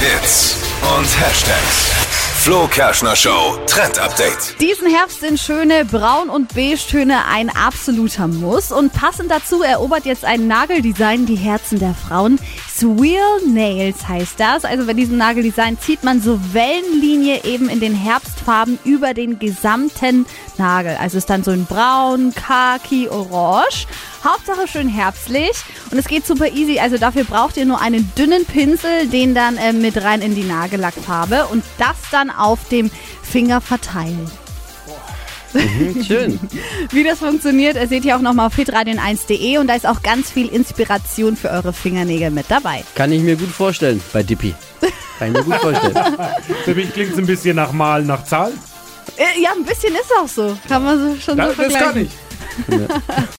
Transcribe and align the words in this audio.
Hits 0.00 0.56
und 0.96 1.20
Hashtags. 1.20 1.90
Flo 2.42 2.66
Kerschner 2.68 3.14
Show 3.14 3.58
Trend 3.66 3.98
Update. 3.98 4.58
Diesen 4.58 4.88
Herbst 4.88 5.20
sind 5.20 5.38
schöne 5.38 5.84
Braun- 5.84 6.30
und 6.30 6.54
Beige-Töne 6.54 7.26
ein 7.26 7.50
absoluter 7.50 8.26
Muss. 8.26 8.72
Und 8.72 8.94
passend 8.94 9.30
dazu 9.30 9.62
erobert 9.62 10.06
jetzt 10.06 10.24
ein 10.24 10.46
Nageldesign 10.46 11.26
die 11.26 11.36
Herzen 11.36 11.78
der 11.78 11.94
Frauen. 11.94 12.38
Swirl 12.66 13.46
Nails 13.46 14.08
heißt 14.08 14.40
das. 14.40 14.64
Also 14.64 14.86
bei 14.86 14.94
diesem 14.94 15.18
Nageldesign 15.18 15.78
zieht 15.78 16.02
man 16.02 16.22
so 16.22 16.40
Wellenlinie 16.54 17.44
eben 17.44 17.68
in 17.68 17.80
den 17.80 17.94
Herbstfarben 17.94 18.78
über 18.84 19.12
den 19.12 19.38
gesamten 19.38 20.24
Nagel. 20.56 20.96
Also 20.98 21.18
ist 21.18 21.28
dann 21.28 21.44
so 21.44 21.50
in 21.50 21.66
Braun, 21.66 22.32
Khaki, 22.34 23.06
Orange. 23.10 23.86
Hauptsache 24.24 24.68
schön 24.68 24.88
herbstlich 24.88 25.52
und 25.90 25.98
es 25.98 26.06
geht 26.06 26.26
super 26.26 26.48
easy. 26.52 26.78
Also 26.78 26.98
dafür 26.98 27.24
braucht 27.24 27.56
ihr 27.56 27.64
nur 27.64 27.80
einen 27.80 28.10
dünnen 28.16 28.44
Pinsel, 28.44 29.06
den 29.08 29.34
dann 29.34 29.56
äh, 29.56 29.72
mit 29.72 30.02
rein 30.02 30.20
in 30.22 30.34
die 30.34 30.44
Nagellackfarbe 30.44 31.46
und 31.46 31.64
das 31.78 31.96
dann 32.10 32.30
auf 32.30 32.58
dem 32.68 32.90
Finger 33.22 33.60
verteilen. 33.60 34.30
Mhm, 35.52 36.04
schön. 36.04 36.40
Wie 36.90 37.02
das 37.02 37.18
funktioniert, 37.18 37.76
seht 37.88 38.04
ihr 38.04 38.14
auch 38.16 38.20
nochmal 38.20 38.46
auf 38.46 38.56
hitradion1.de 38.56 39.58
und 39.58 39.66
da 39.66 39.74
ist 39.74 39.86
auch 39.86 40.02
ganz 40.02 40.30
viel 40.30 40.46
Inspiration 40.48 41.36
für 41.36 41.50
eure 41.50 41.72
Fingernägel 41.72 42.30
mit 42.30 42.46
dabei. 42.48 42.84
Kann 42.94 43.10
ich 43.10 43.22
mir 43.22 43.36
gut 43.36 43.48
vorstellen 43.50 44.00
bei 44.12 44.22
Dippy. 44.22 44.54
Kann 45.18 45.28
ich 45.28 45.34
mir 45.38 45.42
gut 45.44 45.56
vorstellen. 45.56 45.94
Für 46.64 46.74
mich 46.74 46.92
klingt 46.94 47.12
es 47.12 47.18
ein 47.18 47.26
bisschen 47.26 47.56
nach 47.56 47.72
Malen 47.72 48.06
nach 48.06 48.24
Zahl. 48.24 48.52
Äh, 49.18 49.42
ja, 49.42 49.50
ein 49.54 49.64
bisschen 49.64 49.92
ist 49.94 50.10
auch 50.18 50.28
so. 50.28 50.56
Kann 50.68 50.82
man 50.84 50.98
so 50.98 51.20
schon 51.20 51.36
Das, 51.36 51.56
so 51.56 51.62
das 51.62 51.72
vergleichen. 51.72 52.10
kann 52.68 52.88
ich. 52.88 53.28